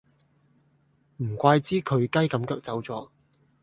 [1.17, 3.11] 唔怪之佢雞咁腳走左